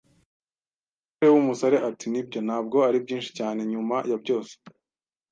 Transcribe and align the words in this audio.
Umusore 0.03 1.31
w'umusare 1.33 1.77
ati: 1.89 2.05
"Nibyo, 2.09 2.39
ntabwo 2.47 2.77
ari 2.87 2.97
byinshi 3.05 3.29
cyane, 3.39 3.59
nyuma 3.71 3.95
ya 4.09 4.17
byose." 4.23 4.53